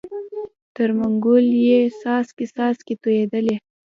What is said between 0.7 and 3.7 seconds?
تر منګول یې څاڅکی څاڅکی تویېدلې